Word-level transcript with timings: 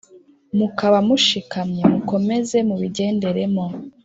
mukaba 0.57 0.97
mushikamye 1.07 1.81
mukomeze 1.91 2.57
mubigenderemo, 2.69 3.65